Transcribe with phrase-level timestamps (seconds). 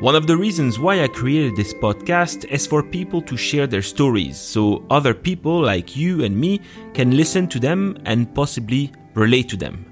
[0.00, 3.82] One of the reasons why I created this podcast is for people to share their
[3.82, 6.62] stories so other people like you and me
[6.94, 9.84] can listen to them and possibly relate to them.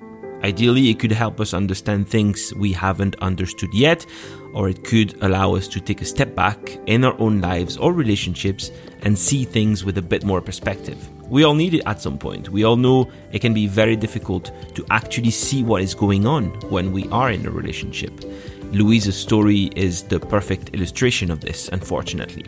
[0.42, 4.06] Ideally, it could help us understand things we haven't understood yet,
[4.54, 7.92] or it could allow us to take a step back in our own lives or
[7.92, 8.70] relationships
[9.02, 10.96] and see things with a bit more perspective.
[11.28, 12.48] We all need it at some point.
[12.48, 16.46] We all know it can be very difficult to actually see what is going on
[16.70, 18.24] when we are in a relationship.
[18.72, 22.44] Louise's story is the perfect illustration of this, unfortunately.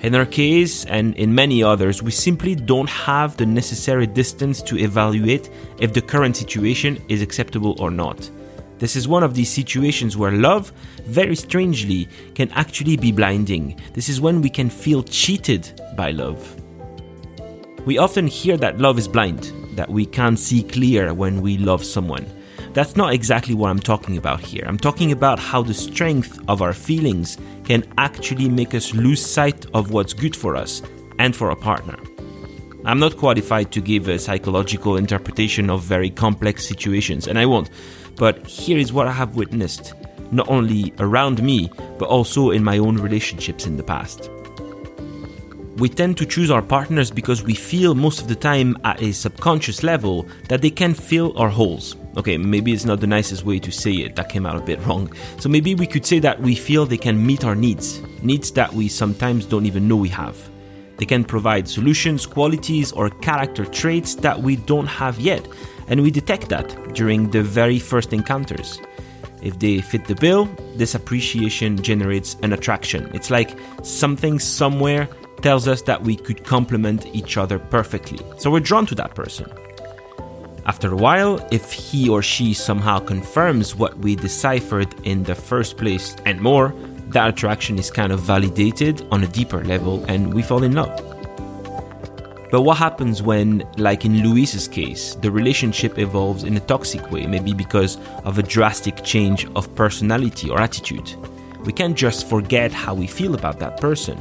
[0.00, 4.78] In our case, and in many others, we simply don't have the necessary distance to
[4.78, 8.30] evaluate if the current situation is acceptable or not.
[8.78, 10.72] This is one of these situations where love,
[11.04, 13.80] very strangely, can actually be blinding.
[13.92, 16.60] This is when we can feel cheated by love.
[17.86, 21.84] We often hear that love is blind, that we can't see clear when we love
[21.84, 22.26] someone.
[22.74, 24.64] That's not exactly what I'm talking about here.
[24.66, 29.64] I'm talking about how the strength of our feelings can actually make us lose sight
[29.74, 30.82] of what's good for us
[31.20, 31.96] and for our partner.
[32.84, 37.70] I'm not qualified to give a psychological interpretation of very complex situations, and I won't,
[38.16, 39.94] but here is what I have witnessed,
[40.32, 44.30] not only around me, but also in my own relationships in the past
[45.76, 49.12] we tend to choose our partners because we feel most of the time at a
[49.12, 51.96] subconscious level that they can fill our holes.
[52.16, 54.80] Okay, maybe it's not the nicest way to say it, that came out a bit
[54.86, 55.12] wrong.
[55.38, 58.72] So maybe we could say that we feel they can meet our needs, needs that
[58.72, 60.36] we sometimes don't even know we have.
[60.96, 65.46] They can provide solutions, qualities, or character traits that we don't have yet,
[65.88, 68.80] and we detect that during the very first encounters.
[69.42, 73.10] If they fit the bill, this appreciation generates an attraction.
[73.12, 75.08] It's like something somewhere
[75.42, 78.18] tells us that we could complement each other perfectly.
[78.38, 79.50] So we're drawn to that person.
[80.66, 85.76] After a while, if he or she somehow confirms what we deciphered in the first
[85.76, 86.74] place and more,
[87.08, 90.98] that attraction is kind of validated on a deeper level and we fall in love.
[92.50, 97.26] But what happens when, like in Louise's case, the relationship evolves in a toxic way,
[97.26, 101.14] maybe because of a drastic change of personality or attitude?
[101.64, 104.16] We can't just forget how we feel about that person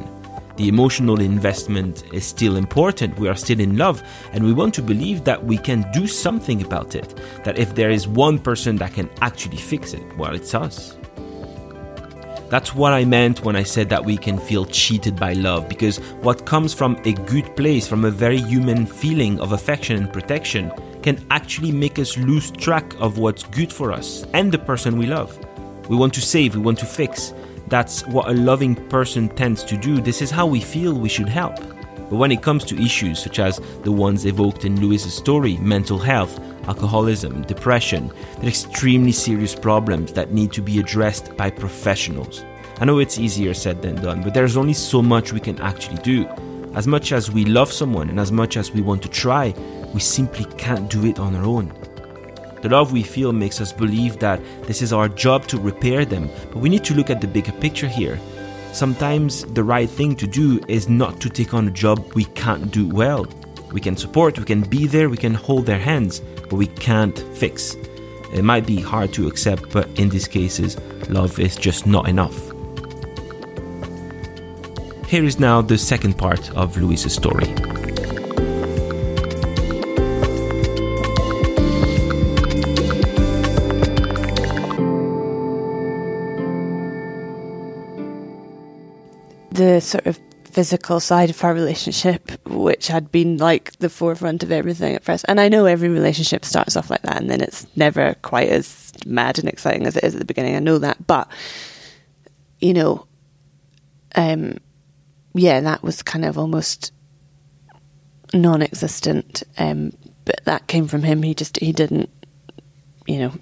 [0.55, 3.17] the emotional investment is still important.
[3.17, 6.63] We are still in love, and we want to believe that we can do something
[6.63, 7.19] about it.
[7.43, 10.95] That if there is one person that can actually fix it, well, it's us.
[12.49, 15.97] That's what I meant when I said that we can feel cheated by love, because
[16.21, 20.71] what comes from a good place, from a very human feeling of affection and protection,
[21.01, 25.07] can actually make us lose track of what's good for us and the person we
[25.07, 25.35] love.
[25.89, 27.33] We want to save, we want to fix,
[27.67, 30.01] that's what a loving person tends to do.
[30.01, 31.55] This is how we feel we should help.
[32.09, 35.97] But when it comes to issues such as the ones evoked in Louise's story mental
[35.97, 42.43] health, alcoholism, depression they're extremely serious problems that need to be addressed by professionals.
[42.79, 46.01] I know it's easier said than done, but there's only so much we can actually
[46.03, 46.27] do.
[46.75, 49.53] As much as we love someone and as much as we want to try,
[49.93, 51.71] we simply can't do it on our own.
[52.63, 56.29] The love we feel makes us believe that this is our job to repair them,
[56.47, 58.17] but we need to look at the bigger picture here.
[58.71, 62.71] Sometimes the right thing to do is not to take on a job we can't
[62.71, 63.27] do well.
[63.73, 67.19] We can support, we can be there, we can hold their hands, but we can't
[67.35, 67.75] fix.
[68.33, 72.49] It might be hard to accept, but in these cases, love is just not enough.
[75.09, 77.82] Here is now the second part of Louise's story.
[89.83, 94.95] Sort of physical side of our relationship, which had been like the forefront of everything
[94.95, 95.25] at first.
[95.27, 98.91] And I know every relationship starts off like that, and then it's never quite as
[99.05, 100.55] mad and exciting as it is at the beginning.
[100.55, 101.27] I know that, but
[102.59, 103.07] you know,
[104.15, 104.57] um,
[105.33, 106.91] yeah, that was kind of almost
[108.33, 109.43] non-existent.
[109.57, 109.93] Um,
[110.25, 111.23] but that came from him.
[111.23, 112.09] He just he didn't,
[113.07, 113.33] you know,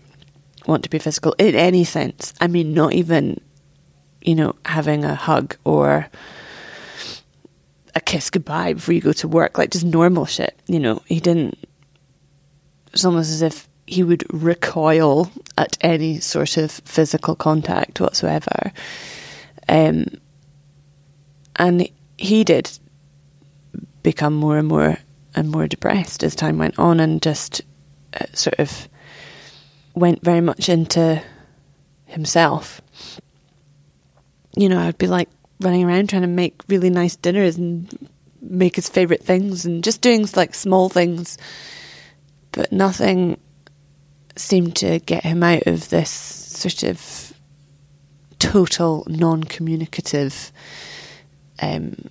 [0.65, 2.33] want to be physical in any sense.
[2.41, 3.39] I mean, not even
[4.21, 6.07] you know, having a hug or
[7.95, 10.59] a kiss goodbye before you go to work, like just normal shit.
[10.68, 11.57] You know, he didn't.
[12.94, 18.71] It's almost as if he would recoil at any sort of physical contact whatsoever.
[19.68, 20.06] Um,
[21.56, 22.71] and he did
[24.03, 24.97] become more and more
[25.35, 27.62] and more depressed as time went on, and just
[28.19, 28.88] uh, sort of
[29.95, 31.21] went very much into
[32.06, 32.81] himself
[34.56, 38.09] you know, I'd be like running around trying to make really nice dinners and
[38.42, 41.38] make his favorite things and just doing like small things.
[42.51, 43.39] But nothing
[44.36, 47.33] seemed to get him out of this sort of
[48.39, 50.51] total non communicative
[51.62, 52.09] um,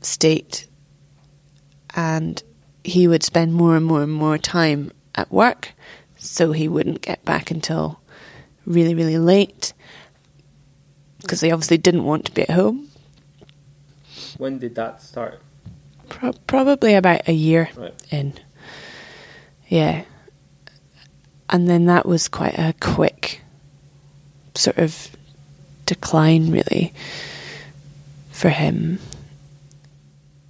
[0.00, 0.66] state.
[1.94, 2.42] And
[2.82, 5.72] he would spend more and more and more time at work,
[6.16, 8.00] so he wouldn't get back until
[8.64, 9.72] really, really late
[11.20, 12.88] because they obviously didn't want to be at home.
[14.38, 15.40] When did that start?
[16.08, 17.94] Pro- probably about a year Right.
[18.10, 18.34] in.
[19.68, 20.04] Yeah.
[21.48, 23.42] And then that was quite a quick
[24.54, 25.08] sort of
[25.86, 26.92] decline, really,
[28.30, 28.98] for him.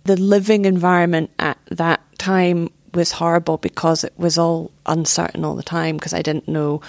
[0.04, 5.62] The living environment at that time was horrible because it was all uncertain all the
[5.62, 6.80] time because I didn't know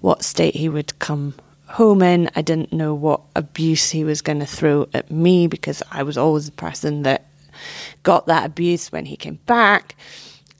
[0.00, 1.34] what state he would come
[1.70, 2.28] home in.
[2.34, 6.18] I didn't know what abuse he was going to throw at me because I was
[6.18, 7.26] always the person that
[8.02, 9.94] got that abuse when he came back.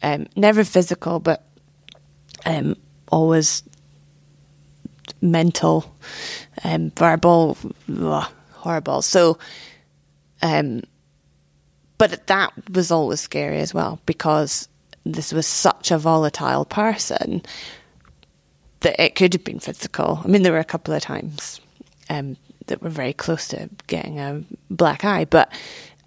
[0.02, 1.44] Um, never physical, but
[2.46, 2.76] um,
[3.10, 3.62] always
[5.20, 5.94] mental,
[6.64, 7.58] um, verbal,
[8.00, 9.02] ugh, horrible.
[9.02, 9.38] So,
[10.42, 10.82] um,
[11.98, 14.68] but that was always scary as well because
[15.04, 17.42] this was such a volatile person
[18.80, 20.20] that it could have been physical.
[20.24, 21.60] I mean, there were a couple of times
[22.08, 22.36] um,
[22.66, 25.52] that were very close to getting a black eye, but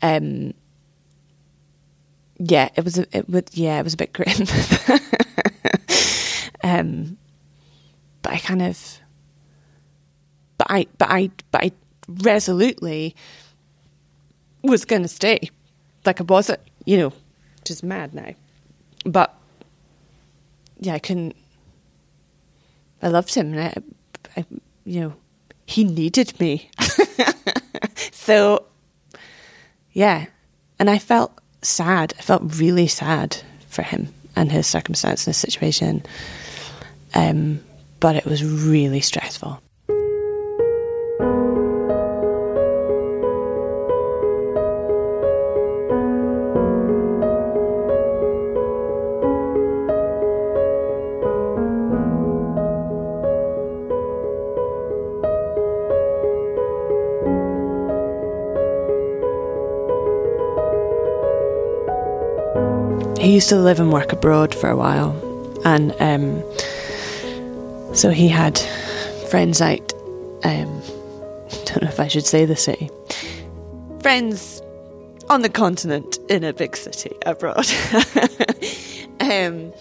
[0.01, 0.53] um,
[2.37, 4.27] yeah, it was a, it would yeah, it was a bit grim.
[6.63, 7.17] um,
[8.21, 8.99] but I kind of,
[10.57, 11.71] but I, but I, but I
[12.07, 13.15] resolutely
[14.63, 15.49] was going to stay,
[16.05, 17.13] like I wasn't, you know,
[17.65, 18.33] just mad now,
[19.05, 19.35] but
[20.79, 21.35] yeah, I couldn't.
[23.03, 24.45] I loved him, and I, I
[24.85, 25.13] you know,
[25.65, 26.69] he needed me,
[28.11, 28.65] so
[29.91, 30.25] yeah,
[30.79, 32.13] and I felt sad.
[32.17, 36.03] I felt really sad for him and his circumstance and his situation.
[37.13, 37.63] Um,
[37.99, 39.61] but it was really stressful.
[63.23, 65.13] He used to live and work abroad for a while,
[65.63, 66.43] and um,
[67.95, 68.59] so he had
[69.29, 69.93] friends out.
[70.43, 70.81] Um,
[71.63, 72.89] don't know if I should say the city.
[74.01, 74.61] Friends
[75.29, 77.65] on the continent in a big city abroad.
[79.21, 79.71] um,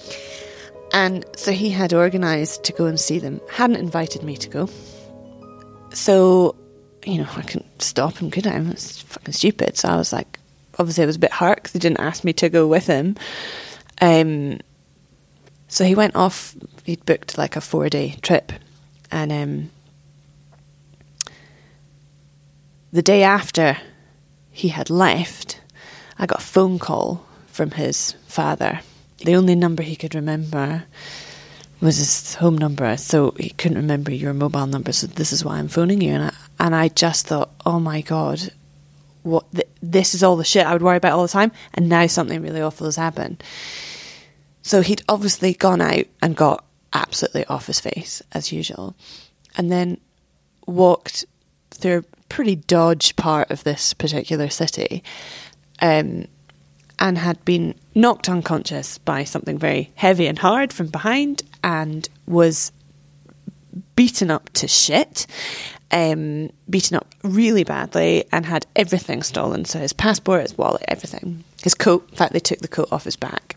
[0.93, 3.41] and so he had organised to go and see them.
[3.50, 4.69] Hadn't invited me to go.
[5.93, 6.55] So,
[7.05, 8.55] you know, I couldn't stop him, could I?
[8.55, 9.77] It was fucking stupid.
[9.77, 10.39] So I was like,
[10.79, 13.17] obviously I was a bit hurt because he didn't ask me to go with him.
[14.01, 14.61] Um,
[15.69, 16.55] so he went off.
[16.85, 18.53] He'd booked like a four day trip,
[19.11, 19.71] and um,
[22.93, 23.79] the day after
[24.51, 25.61] he had left,
[26.19, 28.81] I got a phone call from his father.
[29.19, 30.85] The only number he could remember
[31.81, 34.93] was his home number, so he couldn't remember your mobile number.
[34.93, 38.03] So this is why I'm phoning you, and I, and I just thought, oh my
[38.03, 38.53] god,
[39.23, 41.89] what th- this is all the shit I would worry about all the time, and
[41.89, 43.43] now something really awful has happened.
[44.63, 48.94] So he'd obviously gone out and got absolutely off his face as usual,
[49.56, 49.99] and then
[50.67, 51.25] walked
[51.70, 55.03] through a pretty dodge part of this particular city,
[55.81, 56.27] um,
[56.99, 62.73] and had been knocked unconscious by something very heavy and hard from behind, and was
[63.96, 65.27] beaten up to shit,
[65.93, 69.65] um, beaten up really badly, and had everything stolen.
[69.65, 71.44] So his passport, his wallet, everything.
[71.63, 72.08] His coat.
[72.11, 73.56] In fact, they took the coat off his back.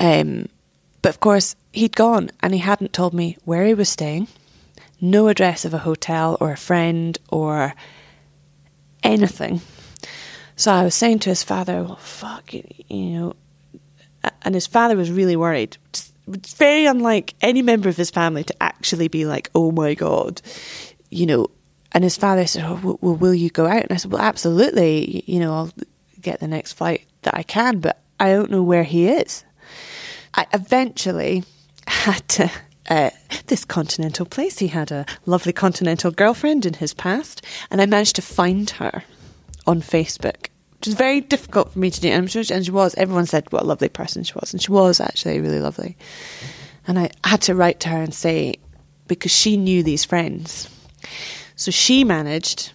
[0.00, 0.48] Um,
[1.02, 4.28] but of course, he'd gone, and he hadn't told me where he was staying,
[5.00, 7.74] no address of a hotel or a friend or
[9.02, 9.60] anything.
[10.56, 13.34] So I was saying to his father, "Well, fuck, you know,"
[14.42, 15.76] and his father was really worried.
[15.92, 19.94] Just, it's very unlike any member of his family to actually be like, "Oh my
[19.94, 20.42] god,"
[21.10, 21.48] you know.
[21.92, 25.24] And his father said, "Oh, well, will you go out?" And I said, "Well, absolutely.
[25.26, 25.72] You know, I'll
[26.20, 29.44] get the next flight that I can, but I don't know where he is."
[30.34, 31.44] I eventually
[31.86, 32.50] had to.
[32.88, 33.10] Uh,
[33.48, 34.60] this continental place.
[34.60, 39.02] He had a lovely continental girlfriend in his past, and I managed to find her
[39.66, 40.46] on Facebook,
[40.78, 42.08] which is very difficult for me to do.
[42.08, 42.94] And sure, she, and she was.
[42.94, 45.96] Everyone said what a lovely person she was, and she was actually really lovely.
[46.86, 48.54] And I had to write to her and say
[49.08, 50.68] because she knew these friends,
[51.56, 52.72] so she managed.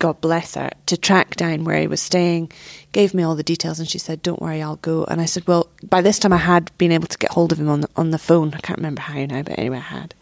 [0.00, 2.50] God bless her, to track down where he was staying,
[2.92, 5.46] gave me all the details, and she said, "Don't worry, I'll go." And I said,
[5.46, 7.88] "Well, by this time I had been able to get hold of him on the,
[7.96, 8.52] on the phone.
[8.54, 10.14] I can't remember how now, but anyway, I had."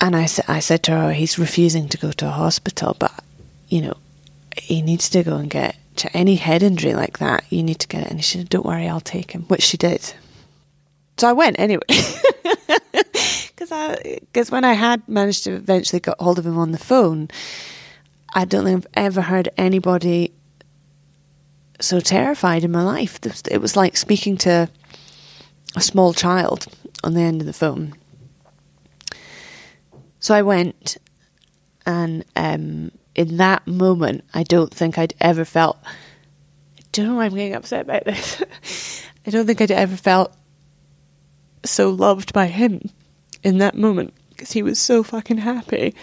[0.00, 2.94] And I said, I said to her, oh, he's refusing to go to a hospital,
[2.98, 3.12] but
[3.68, 3.96] you know,
[4.56, 7.44] he needs to go and get to any head injury like that.
[7.50, 8.10] You need to get it.
[8.10, 10.14] And she said, "Don't worry, I'll take him," which she did.
[11.16, 13.70] So I went anyway, because
[14.02, 17.28] because when I had managed to eventually get hold of him on the phone,
[18.32, 20.32] I don't think I've ever heard anybody
[21.80, 23.20] so terrified in my life.
[23.48, 24.68] It was like speaking to
[25.76, 26.66] a small child
[27.02, 27.94] on the end of the phone.
[30.18, 30.96] So I went,
[31.86, 35.78] and um, in that moment, I don't think I'd ever felt.
[35.86, 38.42] I don't know why I'm getting upset about this.
[39.26, 40.34] I don't think I'd ever felt
[41.64, 42.90] so loved by him
[43.42, 45.94] in that moment because he was so fucking happy,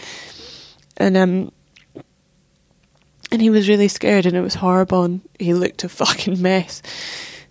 [0.97, 1.51] and um,
[3.31, 6.81] and he was really scared, and it was horrible, and he looked a fucking mess.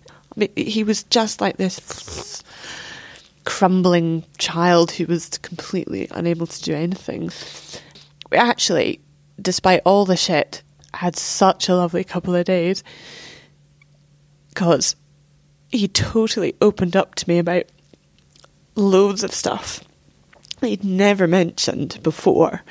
[0.07, 2.43] I mean, he was just like this
[3.43, 7.31] crumbling child who was completely unable to do anything.
[8.31, 9.01] Actually,
[9.41, 12.83] despite all the shit, had such a lovely couple of days
[14.49, 14.95] because
[15.69, 17.63] he totally opened up to me about
[18.75, 19.83] loads of stuff
[20.61, 22.61] he'd never mentioned before.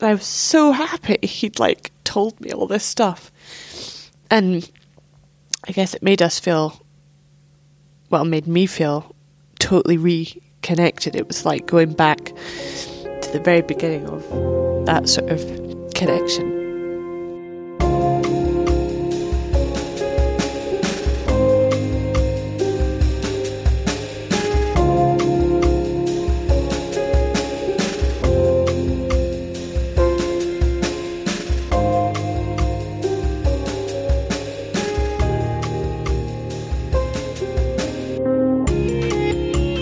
[0.00, 3.30] I was so happy he'd like told me all this stuff.
[4.30, 4.68] And
[5.66, 6.80] I guess it made us feel
[8.10, 9.14] well, made me feel
[9.58, 11.16] totally reconnected.
[11.16, 14.22] It was like going back to the very beginning of
[14.86, 15.61] that sort of
[16.06, 16.50] connection.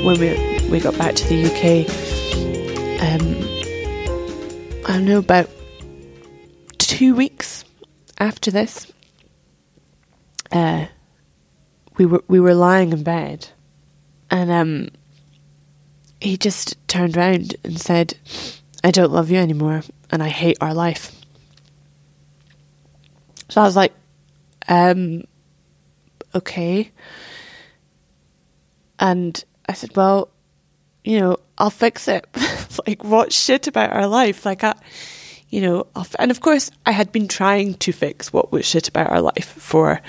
[0.04, 1.86] when we we got back to the UK,
[3.00, 3.22] um,
[4.86, 5.48] I know about
[7.00, 7.64] two weeks
[8.18, 8.92] after this,
[10.52, 10.84] uh,
[11.96, 13.48] we were we were lying in bed,
[14.30, 14.90] and um,
[16.20, 18.18] he just turned around and said,
[18.84, 21.18] "I don't love you anymore, and I hate our life."
[23.48, 23.94] So I was like,
[24.68, 25.24] um,
[26.34, 26.92] "Okay,"
[28.98, 30.28] and I said, well,
[31.02, 32.26] you know, I'll fix it.
[32.86, 34.44] like, what shit about our life?
[34.44, 34.74] Like, I,
[35.50, 36.16] you know, f-.
[36.18, 39.46] and of course, I had been trying to fix what was shit about our life
[39.46, 40.00] for,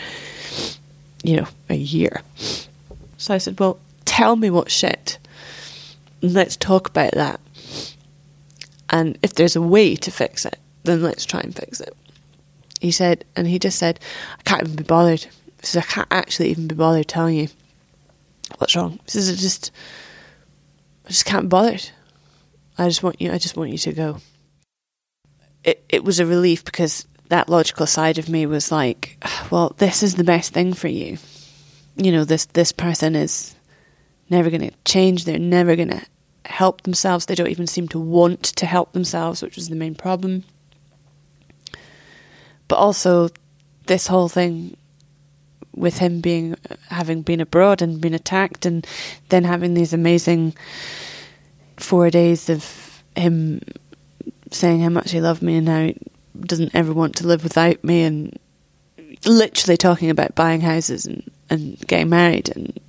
[1.24, 2.22] you know, a year.
[3.18, 5.18] So I said, well, tell me what shit.
[6.22, 7.40] And let's talk about that.
[8.90, 11.96] And if there's a way to fix it, then let's try and fix it.
[12.80, 14.00] He said, and he just said,
[14.40, 15.22] I can't even be bothered.
[15.22, 17.48] He said, I can't actually even be bothered telling you
[18.58, 19.00] what's wrong?
[19.06, 19.72] He says, I just,
[21.06, 21.90] I just can't be bothered.
[22.78, 24.18] I just want you, I just want you to go.
[25.64, 29.18] It, it was a relief because that logical side of me was like,
[29.52, 31.18] well, this is the best thing for you.
[31.96, 33.56] You know, this, this person is
[34.30, 35.26] never going to change.
[35.26, 36.02] They're never going to
[36.46, 37.26] help themselves.
[37.26, 40.44] They don't even seem to want to help themselves, which was the main problem.
[42.68, 43.30] But also,
[43.88, 44.78] this whole thing
[45.76, 46.56] with him being
[46.90, 48.86] having been abroad and been attacked, and
[49.30, 50.54] then having these amazing
[51.78, 53.62] four days of him
[54.52, 55.98] saying how much he loved me and how he
[56.40, 58.38] doesn't ever want to live without me, and
[59.26, 62.80] literally talking about buying houses and, and getting married and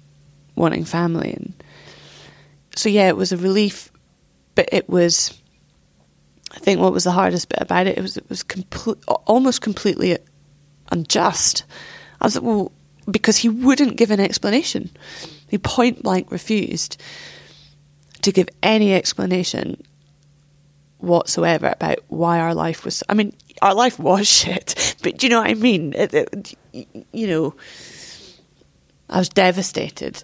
[0.55, 1.55] wanting family, and
[2.77, 3.91] so yeah, it was a relief,
[4.55, 5.39] but it was.
[6.55, 9.63] I think what was the hardest bit about it, it was it was complete, almost
[9.63, 10.19] completely
[10.91, 11.65] unjust
[12.23, 12.73] I was like, well,
[13.11, 14.91] because he wouldn't give an explanation.
[15.49, 17.03] He point blank refused
[18.23, 19.83] to give any explanation
[21.03, 23.03] whatsoever about why our life was.
[23.09, 25.93] I mean, our life was shit, but do you know what I mean?
[25.95, 26.55] It, it,
[27.13, 27.55] you know,
[29.09, 30.23] I was devastated.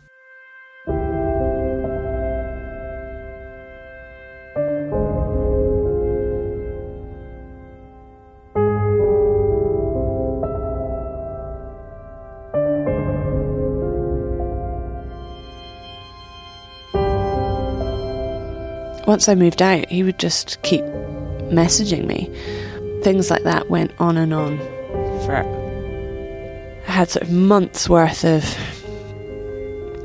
[19.09, 20.85] Once I moved out, he would just keep
[21.51, 22.31] messaging me.
[23.03, 24.59] Things like that went on and on
[25.25, 25.35] for.
[26.87, 28.45] I had sort of months worth of,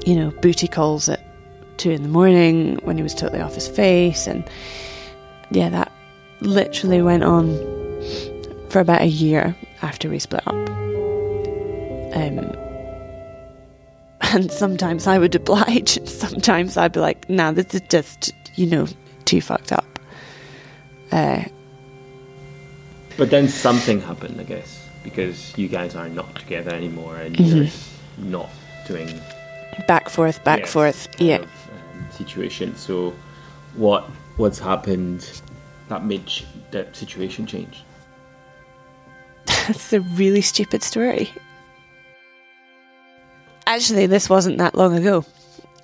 [0.08, 1.20] you know, booty calls at
[1.78, 4.50] two in the morning when he was totally off his face, and
[5.52, 5.92] yeah, that
[6.40, 7.50] literally went on
[8.70, 10.56] for about a year after we split up.
[12.16, 12.40] Um,
[14.34, 16.00] and sometimes I would oblige.
[16.08, 18.88] Sometimes I'd be like, "Nah, this is just you know,
[19.26, 20.00] too fucked up.
[21.12, 21.44] Uh,
[23.18, 27.58] But then something happened, I guess, because you guys are not together anymore and Mm-hmm.
[28.24, 28.50] you're not
[28.88, 29.10] doing
[29.88, 31.08] back forth, back yes, forth.
[31.20, 31.38] Yeah.
[31.38, 32.76] of, um, situation.
[32.76, 33.14] So,
[33.76, 34.04] what
[34.38, 35.42] what's happened
[35.90, 36.30] that made
[36.72, 37.84] that situation change?
[39.46, 41.30] That's a really stupid story.
[43.66, 45.26] Actually, this wasn't that long ago.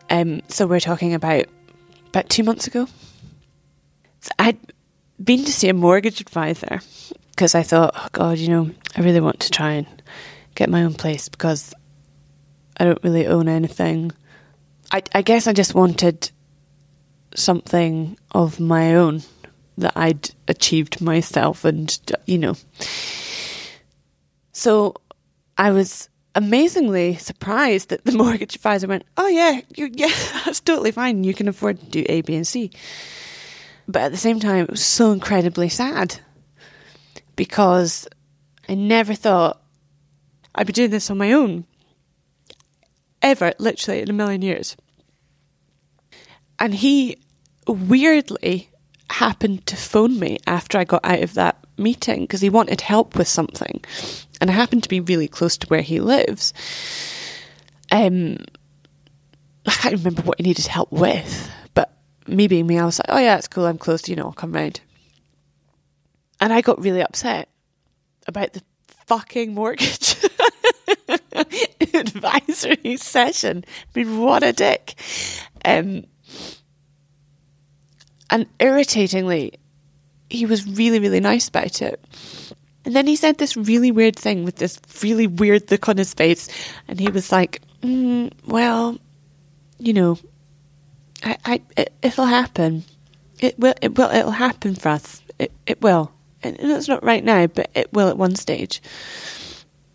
[0.09, 1.45] Um, so we're talking about
[2.09, 2.87] about two months ago.
[4.21, 4.57] So I'd
[5.23, 6.81] been to see a mortgage advisor
[7.31, 9.87] because I thought, oh God, you know, I really want to try and
[10.55, 11.73] get my own place because
[12.77, 14.11] I don't really own anything.
[14.91, 16.31] I, I guess I just wanted
[17.35, 19.21] something of my own
[19.77, 22.55] that I'd achieved myself and, you know.
[24.51, 24.95] So
[25.57, 30.07] I was amazingly surprised that the mortgage advisor went, "Oh yeah, you, yeah,
[30.45, 31.23] that's totally fine.
[31.23, 32.71] You can afford to do A, B, and C."
[33.87, 36.19] But at the same time, it was so incredibly sad
[37.35, 38.07] because
[38.67, 39.61] I never thought
[40.53, 41.65] I'd be doing this on my own
[43.21, 44.77] ever, literally in a million years.
[46.59, 47.17] And he
[47.67, 48.69] weirdly
[49.09, 53.15] happened to phone me after I got out of that meeting because he wanted help
[53.15, 53.83] with something.
[54.41, 56.53] And I happened to be really close to where he lives.
[57.91, 58.37] Um,
[59.65, 61.93] I can't remember what he needed help with, but
[62.27, 64.33] me being me, I was like, oh yeah, it's cool, I'm close, you know, I'll
[64.33, 64.81] come round.
[66.39, 67.49] And I got really upset
[68.27, 68.61] about the
[69.07, 70.15] fucking mortgage
[71.93, 73.65] advisory session.
[73.67, 74.95] I mean, what a dick.
[75.65, 76.05] Um,
[78.29, 79.53] and irritatingly,
[80.29, 82.03] he was really, really nice about it.
[82.89, 86.15] And then he said this really weird thing with this really weird look on his
[86.15, 86.47] face.
[86.87, 88.97] And he was like, mm, well,
[89.77, 90.17] you know,
[91.21, 92.83] I, I, it, it'll happen.
[93.39, 95.21] It will, it will, it'll happen for us.
[95.37, 96.11] It, it will.
[96.41, 98.81] And it's not right now, but it will at one stage.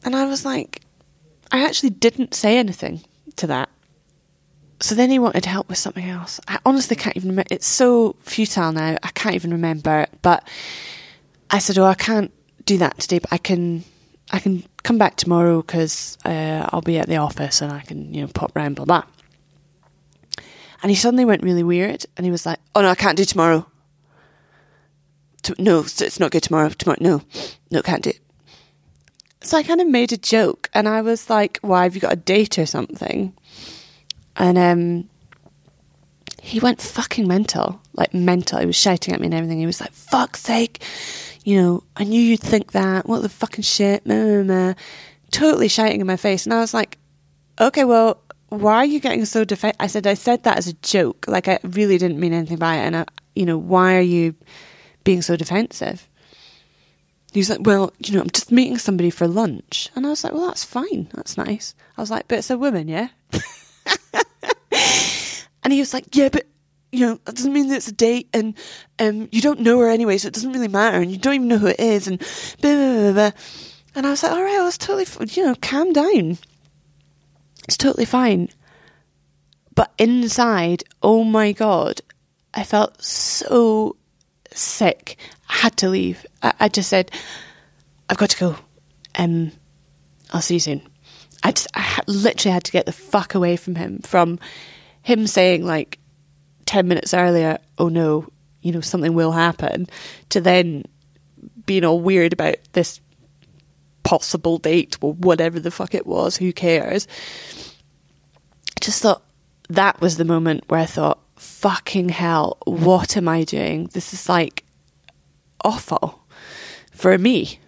[0.05, 0.83] And I was like,
[1.51, 3.01] I actually didn't say anything
[3.35, 3.71] to that.
[4.79, 6.39] So then he wanted help with something else.
[6.47, 7.49] I honestly can't even remember.
[7.51, 8.99] It's so futile now.
[9.03, 10.07] I can't even remember.
[10.23, 10.47] But
[11.51, 12.33] I said, "Oh, I can't
[12.67, 13.85] do that today, but I can,
[14.33, 18.13] I can come back tomorrow because uh, I'll be at the office and I can,
[18.15, 19.05] you know, pop round, blah blah."
[20.83, 23.25] And he suddenly went really weird, and he was like, "Oh no, I can't do
[23.25, 23.67] tomorrow.
[25.45, 26.69] To- no, it's not good tomorrow.
[26.69, 27.23] Tomorrow, no,
[27.71, 28.21] no, can't do it."
[29.41, 32.13] So I kind of made a joke, and I was like, "Why have you got
[32.13, 33.35] a date or something?"
[34.37, 35.09] And um,
[36.43, 38.59] he went fucking mental, like mental.
[38.59, 39.59] He was shouting at me and everything.
[39.59, 40.83] He was like, "Fuck's sake,
[41.45, 43.07] you know, I knew you'd think that.
[43.07, 44.75] What the fucking shit?" Meh, meh, meh.
[45.31, 46.99] Totally shouting in my face, and I was like,
[47.61, 50.75] "Okay, well, why are you getting so defensive?" I said, "I said that as a
[50.75, 51.27] joke.
[51.29, 52.87] Like I really didn't mean anything by it.
[52.87, 53.05] And I,
[53.35, 54.35] you know, why are you
[55.05, 56.09] being so defensive?"
[57.35, 59.91] He was like, Well, you know, I'm just meeting somebody for lunch.
[59.97, 61.09] And I was like, Well, that's fine.
[61.15, 61.75] That's nice.
[61.99, 63.09] I was like, But it's a woman, yeah?
[65.65, 66.47] and he was like, Yeah, but,
[66.95, 68.55] you know, that doesn't mean that it's a date and
[68.99, 70.99] um, you don't know her anyway, so it doesn't really matter.
[70.99, 72.07] And you don't even know who it is.
[72.07, 72.19] And
[72.61, 73.31] blah, blah, blah, blah.
[73.97, 76.39] And I was like, All right, I was totally, f- you know, calm down.
[77.65, 78.49] It's totally fine.
[79.75, 82.01] But inside, oh my God,
[82.53, 83.97] I felt so
[84.53, 85.17] sick.
[85.49, 86.25] I had to leave.
[86.43, 87.11] I, I just said,
[88.09, 88.57] I've got to go.
[89.17, 89.51] Um,
[90.33, 90.83] I'll see you soon.
[91.43, 93.99] I just, I literally had to get the fuck away from him.
[94.01, 94.39] From
[95.03, 95.99] him saying like
[96.67, 98.29] ten minutes earlier, "Oh no,
[98.63, 99.87] you know something will happen,"
[100.31, 100.85] to then
[101.67, 103.01] being all weird about this
[104.03, 106.37] possible date or whatever the fuck it was.
[106.37, 107.07] Who cares?
[108.77, 109.23] I just thought
[109.69, 113.89] that was the moment where I thought, "Fucking hell, what am I doing?
[113.93, 114.65] This is like
[115.65, 116.21] awful
[116.93, 117.59] for me."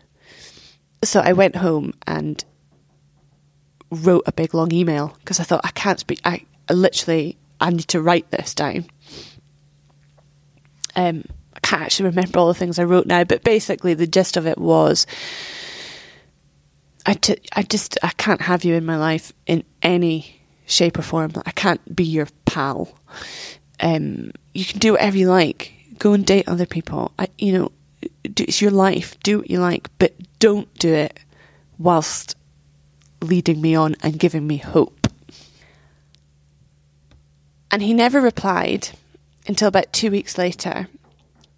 [1.04, 2.44] So I went home and
[3.90, 6.20] wrote a big long email because I thought I can't speak.
[6.24, 8.86] I, I literally I need to write this down.
[10.94, 14.36] Um, I can't actually remember all the things I wrote now, but basically the gist
[14.36, 15.06] of it was,
[17.04, 21.02] I, t- I just I can't have you in my life in any shape or
[21.02, 21.32] form.
[21.44, 22.98] I can't be your pal.
[23.80, 25.72] Um, you can do whatever you like.
[25.98, 27.12] Go and date other people.
[27.18, 27.72] I, you know,
[28.22, 29.18] do, it's your life.
[29.20, 31.18] Do what you like, but don't do it
[31.78, 32.36] whilst
[33.22, 34.95] leading me on and giving me hope.
[37.70, 38.90] And he never replied
[39.46, 40.88] until about two weeks later.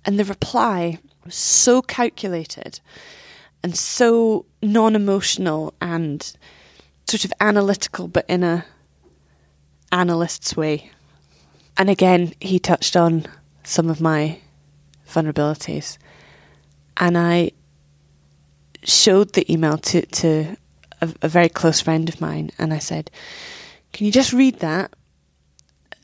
[0.04, 2.80] And the reply was so calculated
[3.62, 6.34] and so non emotional and
[7.08, 8.64] sort of analytical, but in a
[9.92, 10.90] analyst's way.
[11.76, 13.26] And again, he touched on
[13.62, 14.38] some of my
[15.08, 15.98] vulnerabilities.
[16.96, 17.52] And I
[18.82, 20.56] showed the email to, to
[21.00, 23.10] a, a very close friend of mine and I said,
[23.92, 24.92] Can you just read that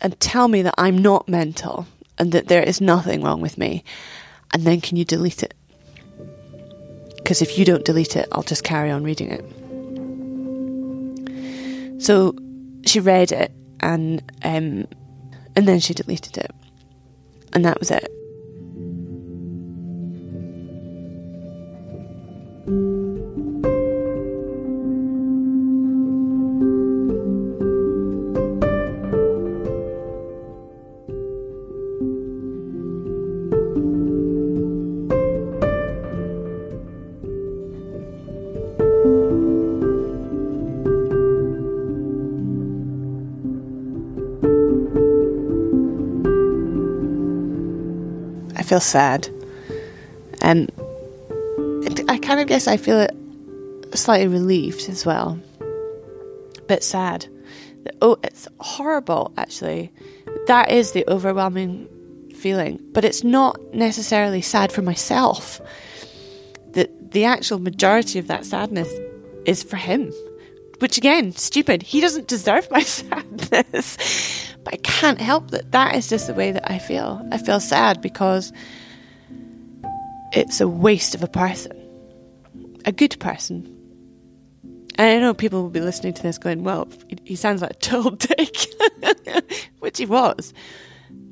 [0.04, 1.88] and tell me that I'm not mental
[2.18, 3.82] and that there is nothing wrong with me?
[4.52, 5.54] And then can you delete it?
[7.16, 9.44] Because if you don't delete it, I'll just carry on reading it.
[12.02, 12.36] So
[12.84, 14.86] she read it and um,
[15.56, 16.50] and then she deleted it,
[17.52, 18.12] and that was it.
[48.64, 49.28] Feel sad.
[50.40, 50.70] And
[52.08, 53.06] I kind of guess I feel
[53.94, 55.38] slightly relieved as well.
[56.66, 57.26] But sad.
[58.00, 59.92] Oh, it's horrible, actually.
[60.46, 61.88] That is the overwhelming
[62.34, 62.80] feeling.
[62.92, 65.60] But it's not necessarily sad for myself.
[66.72, 68.88] The, the actual majority of that sadness
[69.46, 70.12] is for him.
[70.80, 71.82] Which, again, stupid.
[71.82, 74.43] He doesn't deserve my sadness.
[74.64, 75.72] But I can't help that.
[75.72, 77.26] That is just the way that I feel.
[77.30, 78.52] I feel sad because
[80.32, 81.72] it's a waste of a person,
[82.84, 83.70] a good person.
[84.96, 86.88] And I know people will be listening to this going, well,
[87.24, 88.66] he sounds like a total dick,
[89.80, 90.54] which he was.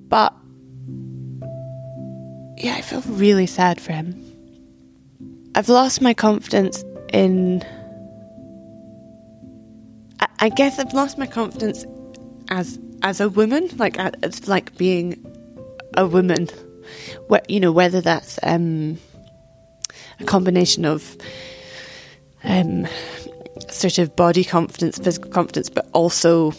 [0.09, 0.35] But
[2.59, 4.19] yeah, I feel really sad for him.
[5.55, 7.63] I've lost my confidence in.
[10.21, 11.85] I, I guess I've lost my confidence
[12.51, 15.25] as as a woman, like it's like being
[15.97, 16.49] a woman.
[17.49, 18.99] You know, whether that's um,
[20.21, 21.17] a combination of
[22.45, 22.87] um,
[23.69, 26.53] sort of body confidence, physical confidence, but also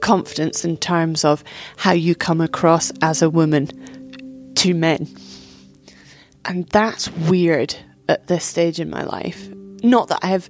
[0.00, 1.42] confidence in terms of
[1.76, 3.68] how you come across as a woman
[4.54, 5.08] to men.
[6.44, 7.74] And that's weird
[8.08, 9.48] at this stage in my life.
[9.82, 10.48] Not that I have,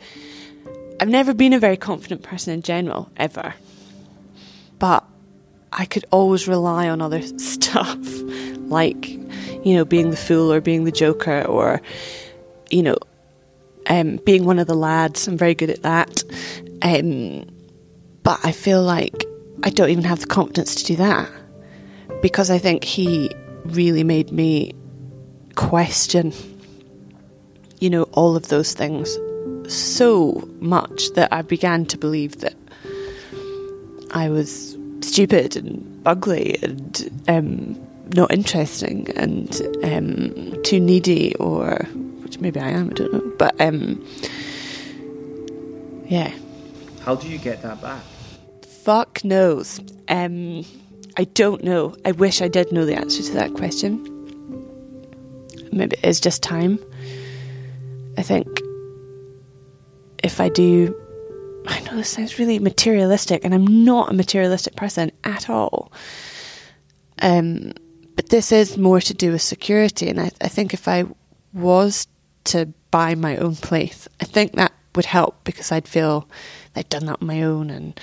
[1.01, 3.55] I've never been a very confident person in general, ever.
[5.75, 7.99] I could always rely on other stuff,
[8.67, 11.83] like, you know, being the fool or being the joker or,
[12.71, 12.97] you know,
[13.87, 15.27] um, being one of the lads.
[15.29, 16.23] I'm very good at that.
[16.83, 17.47] Um,
[18.23, 19.25] but I feel like
[19.63, 21.31] I don't even have the confidence to do that
[22.23, 23.31] because I think he
[23.67, 24.73] really made me
[25.57, 26.33] question,
[27.81, 29.19] you know, all of those things
[29.69, 32.55] so much that I began to believe that
[34.11, 41.77] I was stupid and ugly and um, not interesting and um, too needy, or
[42.23, 43.33] which maybe I am, I don't know.
[43.39, 44.05] But um,
[46.07, 46.33] yeah.
[47.03, 48.03] How do you get that back?
[48.85, 49.81] Fuck knows.
[50.09, 50.65] Um,
[51.17, 51.95] I don't know.
[52.05, 54.03] I wish I did know the answer to that question.
[55.73, 56.79] Maybe it is just time.
[58.17, 58.47] I think
[60.23, 60.95] if I do
[61.67, 65.93] I know this sounds really materialistic, and I'm not a materialistic person at all.
[67.23, 67.73] Um,
[68.17, 71.05] but this is more to do with security, and I, I think if I
[71.53, 72.07] was
[72.45, 76.29] to buy my own place, I think that would help because I'd feel
[76.77, 77.99] I'd done that on my own, and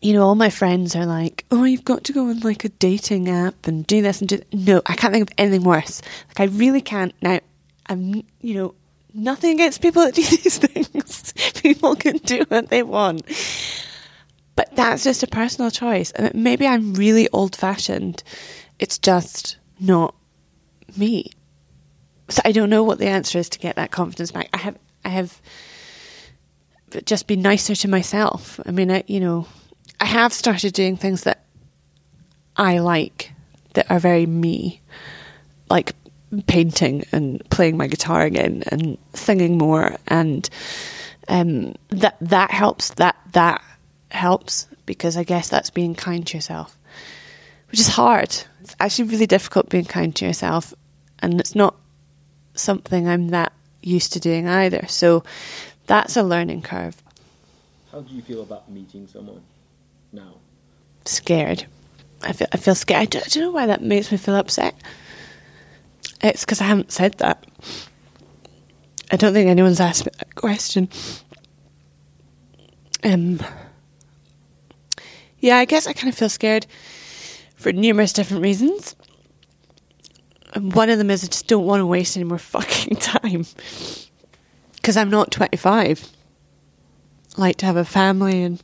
[0.00, 2.70] you know, all my friends are like, "Oh, you've got to go on like a
[2.70, 4.54] dating app and do this and do." That.
[4.54, 6.00] No, I can't think of anything worse.
[6.28, 7.40] Like I really can't now.
[7.86, 8.74] I'm, you know,
[9.14, 11.32] nothing against people that do these things.
[11.62, 13.22] people can do what they want.
[14.56, 16.10] But that's just a personal choice.
[16.12, 18.22] And maybe I'm really old fashioned.
[18.78, 20.14] It's just not
[20.96, 21.30] me.
[22.28, 24.48] So I don't know what the answer is to get that confidence back.
[24.52, 25.40] I have I have
[27.04, 28.60] just been nicer to myself.
[28.66, 29.46] I mean, I, you know,
[30.00, 31.44] I have started doing things that
[32.56, 33.32] I like
[33.74, 34.80] that are very me.
[35.68, 35.94] Like
[36.46, 39.96] painting and playing my guitar again and singing more.
[40.08, 40.48] And
[41.28, 43.62] um, that that helps that that
[44.10, 46.76] helps because I guess that's being kind to yourself
[47.70, 48.36] which is hard.
[48.62, 50.74] It's actually really difficult being kind to yourself
[51.20, 51.76] and it's not
[52.54, 54.86] something I'm that used to doing either.
[54.88, 55.24] So
[55.86, 57.00] that's a learning curve.
[57.92, 59.42] How do you feel about meeting someone
[60.12, 60.34] now?
[61.04, 61.66] Scared.
[62.22, 63.02] I feel, I feel scared.
[63.02, 64.74] I don't, I don't know why that makes me feel upset
[66.22, 67.44] it's because I haven't said that.
[69.10, 70.88] I don't think anyone's asked me that question.
[73.02, 73.40] Um,
[75.38, 76.66] yeah, I guess I kind of feel scared
[77.56, 78.94] for numerous different reasons.
[80.54, 83.46] And one of them is I just don't want to waste any more fucking time.
[84.76, 86.08] Because I'm not 25.
[87.36, 88.62] I like to have a family and.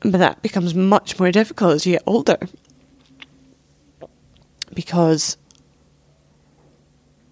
[0.00, 2.38] But that becomes much more difficult as you get older.
[4.74, 5.36] Because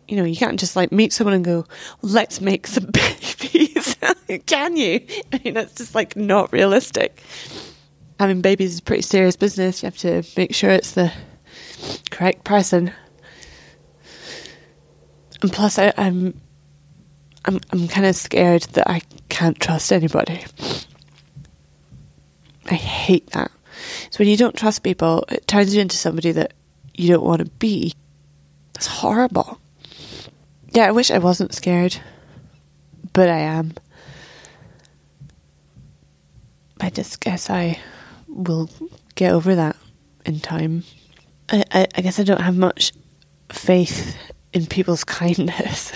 [0.09, 1.67] you know, you can't just like meet someone and go,
[2.03, 3.97] let's make some babies.
[4.47, 5.05] Can you?
[5.33, 7.23] I mean, that's just like not realistic.
[8.19, 9.83] Having babies is pretty serious business.
[9.83, 11.13] You have to make sure it's the
[12.11, 12.93] correct person.
[15.43, 16.41] And plus, I, I'm,
[17.45, 20.45] I'm, I'm kind of scared that I can't trust anybody.
[22.71, 23.51] I hate that.
[24.11, 26.55] So when you don't trust people, it turns you into somebody that
[26.97, 27.93] you don't want to be.
[28.75, 29.61] It's horrible.
[30.71, 31.97] Yeah, I wish I wasn't scared,
[33.13, 33.75] but I am.
[36.81, 37.79] I just guess I
[38.29, 38.69] will
[39.15, 39.77] get over that
[40.27, 40.85] in time.
[41.49, 42.93] I, I, I guess I don't have much
[43.51, 44.17] faith
[44.53, 45.93] in people's kindness.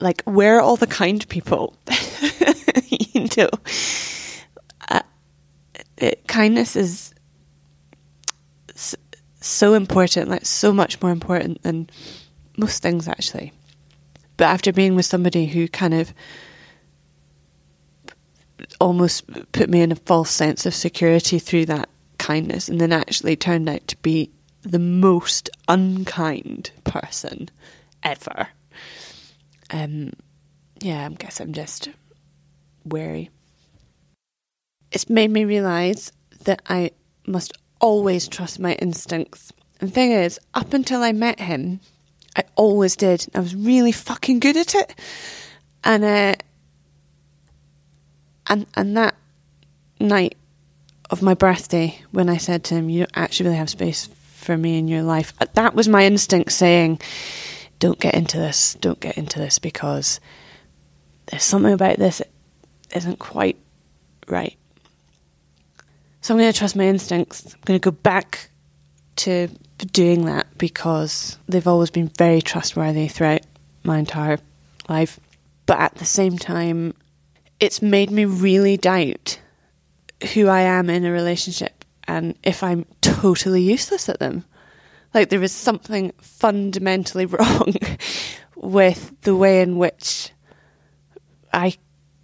[0.00, 1.76] like, where are all the kind people?
[2.88, 3.50] you know,
[4.88, 5.02] uh,
[5.98, 7.11] it, kindness is
[9.62, 11.88] so important, like so much more important than
[12.56, 13.52] most things actually.
[14.36, 16.12] But after being with somebody who kind of
[18.80, 23.36] almost put me in a false sense of security through that kindness, and then actually
[23.36, 27.48] turned out to be the most unkind person
[28.02, 28.48] ever.
[29.70, 30.10] Um,
[30.80, 31.88] yeah, I guess I'm just
[32.84, 33.30] wary.
[34.90, 36.10] It's made me realise
[36.46, 36.90] that I
[37.28, 39.52] must always trust my instincts.
[39.80, 41.80] And the thing is, up until I met him,
[42.34, 43.26] I always did.
[43.34, 44.98] I was really fucking good at it.
[45.84, 46.34] And uh,
[48.46, 49.14] and and that
[50.00, 50.36] night
[51.10, 54.56] of my birthday, when I said to him, "You don't actually really have space for
[54.56, 57.00] me in your life," uh, that was my instinct saying,
[57.80, 58.74] "Don't get into this.
[58.80, 60.20] Don't get into this because
[61.26, 62.30] there's something about this that
[62.96, 63.58] isn't quite
[64.28, 64.56] right."
[66.22, 67.52] So I'm going to trust my instincts.
[67.52, 68.48] I'm going to go back
[69.16, 73.40] to doing that because they've always been very trustworthy throughout
[73.82, 74.38] my entire
[74.88, 75.18] life.
[75.66, 76.94] But at the same time,
[77.58, 79.40] it's made me really doubt
[80.32, 84.44] who I am in a relationship and if I'm totally useless at them.
[85.12, 87.74] Like there is something fundamentally wrong
[88.54, 90.30] with the way in which
[91.52, 91.74] I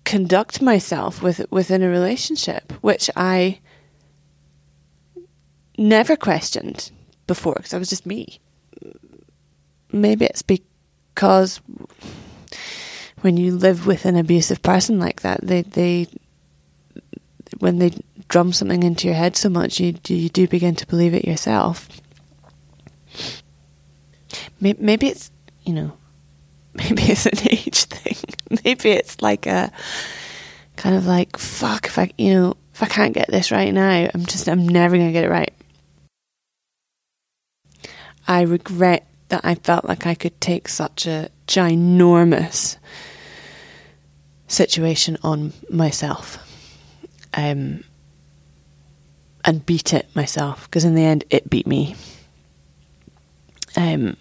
[0.04, 3.58] conduct myself with within a relationship, which I
[5.78, 6.90] never questioned
[7.26, 8.40] before because I was just me.
[9.92, 11.60] Maybe it's because
[13.22, 16.08] when you live with an abusive person like that, they they
[17.58, 17.92] when they
[18.28, 21.88] drum something into your head so much, you you do begin to believe it yourself.
[24.60, 25.30] Maybe it's
[25.64, 25.92] you know,
[26.74, 28.16] maybe it's an age thing.
[28.64, 29.70] Maybe it's like a
[30.76, 34.08] kind of like fuck if I you know if I can't get this right now,
[34.14, 35.52] I'm just I'm never gonna get it right.
[38.28, 42.76] I regret that I felt like I could take such a ginormous
[44.46, 46.38] situation on myself
[47.34, 47.84] um,
[49.44, 51.96] and beat it myself because in the end it beat me.
[53.76, 54.16] Um,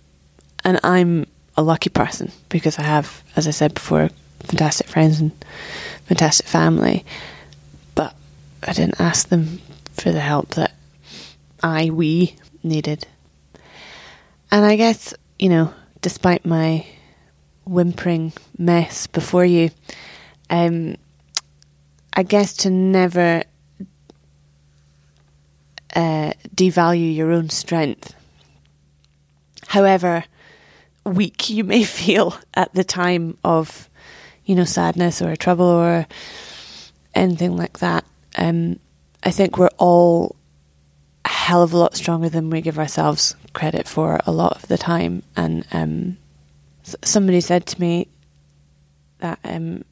[0.63, 1.25] and I'm
[1.57, 4.09] a lucky person because I have, as I said before,
[4.41, 5.31] fantastic friends and
[6.05, 7.05] fantastic family.
[7.95, 8.15] But
[8.63, 9.59] I didn't ask them
[9.93, 10.73] for the help that
[11.63, 13.07] I, we needed.
[14.51, 16.85] And I guess, you know, despite my
[17.65, 19.71] whimpering mess before you,
[20.49, 20.95] um,
[22.13, 23.43] I guess to never
[25.95, 28.13] uh, devalue your own strength.
[29.67, 30.23] However
[31.03, 33.89] weak you may feel at the time of,
[34.45, 36.07] you know, sadness or trouble or
[37.13, 38.05] anything like that,
[38.37, 38.79] um,
[39.23, 40.37] I think we're all
[41.25, 44.67] a hell of a lot stronger than we give ourselves credit for a lot of
[44.67, 45.23] the time.
[45.35, 46.17] And um,
[46.83, 48.07] somebody said to me
[49.17, 49.83] that um,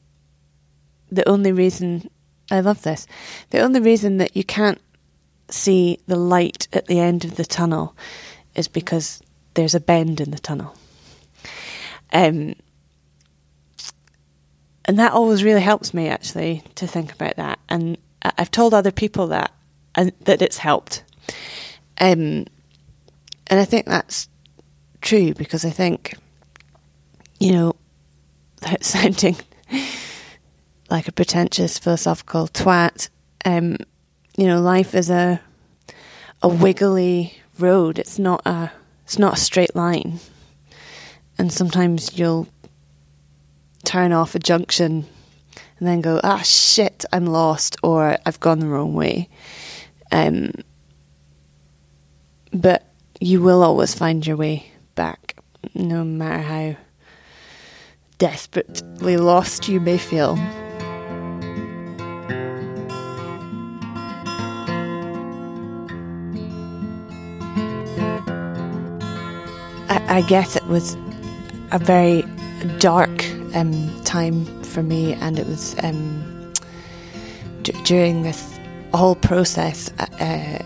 [1.10, 2.08] the only reason
[2.48, 3.08] I love this,
[3.50, 4.80] the only reason that you can't
[5.48, 7.96] see the light at the end of the tunnel
[8.54, 9.20] is because
[9.54, 10.72] there's a bend in the tunnel.
[12.12, 12.54] Um,
[14.84, 17.58] and that always really helps me actually to think about that.
[17.68, 19.50] And I've told other people that
[19.96, 21.02] and that it's helped.
[22.00, 22.46] Um,
[23.48, 24.28] and I think that's
[25.00, 26.14] true because I think,
[27.38, 27.76] you know,
[28.62, 29.36] that sounding
[30.90, 33.08] like a pretentious philosophical twat,
[33.44, 33.76] um,
[34.36, 35.40] you know, life is a
[36.42, 37.98] a wiggly road.
[37.98, 38.70] It's not a
[39.04, 40.20] it's not a straight line.
[41.38, 42.48] And sometimes you'll
[43.84, 45.06] turn off a junction
[45.78, 49.28] and then go, ah, shit, I'm lost, or I've gone the wrong way.
[50.10, 50.52] Um,
[52.52, 52.85] but
[53.20, 55.36] you will always find your way back,
[55.74, 56.76] no matter how
[58.18, 60.38] desperately lost you may feel.
[70.08, 70.96] I, guess it was
[71.72, 72.22] a very
[72.78, 76.52] dark um, time for me, and it was um,
[77.62, 78.58] d- during this
[78.94, 79.90] whole process.
[79.98, 80.58] Uh,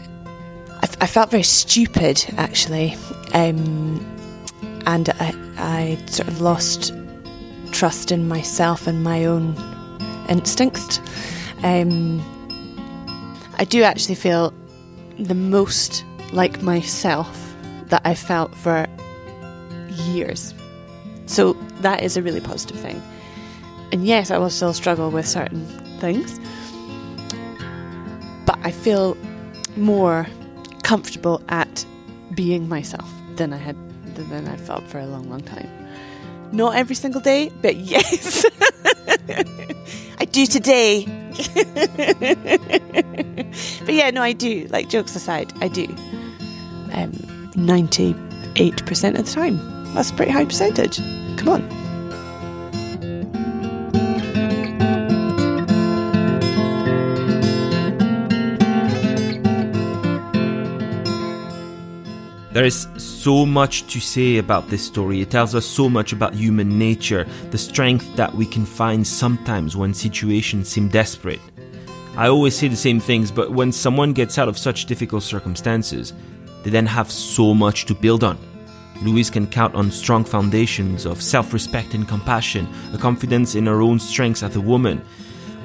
[1.00, 2.96] I, felt very stupid, actually,
[3.32, 4.04] um,
[4.86, 6.92] and I, I sort of lost
[7.72, 9.56] trust in myself and my own
[10.28, 11.00] instincts.
[11.62, 12.20] Um,
[13.58, 14.52] I do actually feel
[15.18, 17.54] the most like myself
[17.86, 18.86] that I felt for
[19.88, 20.54] years.
[21.26, 23.02] So that is a really positive thing.
[23.92, 25.66] And yes, I will still struggle with certain
[25.98, 26.38] things,
[28.46, 29.16] but I feel
[29.76, 30.26] more
[30.90, 31.87] comfortable at
[32.35, 33.76] being myself than I had
[34.16, 35.70] than I felt for a long, long time.
[36.50, 38.44] Not every single day, but yes,
[40.18, 41.05] I do today.
[43.85, 44.66] but yeah, no, I do.
[44.70, 45.87] Like jokes aside, I do.
[46.92, 47.12] Um,
[47.55, 49.94] ninety-eight percent of the time.
[49.94, 50.96] That's a pretty high percentage.
[51.38, 51.79] Come on.
[62.60, 65.22] There is so much to say about this story.
[65.22, 69.78] It tells us so much about human nature, the strength that we can find sometimes
[69.78, 71.40] when situations seem desperate.
[72.18, 76.12] I always say the same things, but when someone gets out of such difficult circumstances,
[76.62, 78.36] they then have so much to build on.
[79.00, 83.80] Louise can count on strong foundations of self respect and compassion, a confidence in her
[83.80, 85.02] own strengths as a woman.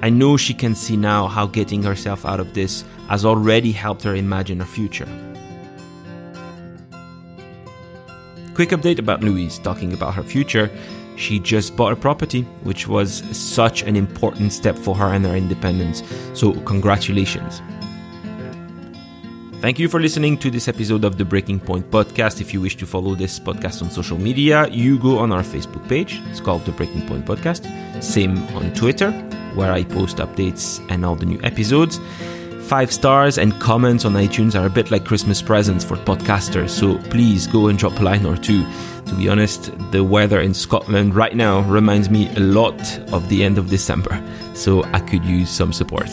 [0.02, 4.04] I know she can see now how getting herself out of this has already helped
[4.04, 5.35] her imagine her future.
[8.56, 10.72] Quick update about Louise, talking about her future.
[11.18, 15.36] She just bought a property, which was such an important step for her and her
[15.36, 16.04] independence.
[16.34, 17.62] So, congratulations.
[19.60, 22.40] Thank you for listening to this episode of the Breaking Point podcast.
[22.40, 25.86] If you wish to follow this podcast on social media, you go on our Facebook
[25.90, 26.22] page.
[26.30, 27.66] It's called the Breaking Point Podcast.
[28.02, 29.12] Same on Twitter,
[29.56, 32.00] where I post updates and all the new episodes.
[32.68, 36.98] Five stars and comments on iTunes are a bit like Christmas presents for podcasters, so
[37.12, 38.66] please go and drop a line or two.
[39.06, 42.82] To be honest, the weather in Scotland right now reminds me a lot
[43.14, 44.20] of the end of December,
[44.56, 46.10] so I could use some support.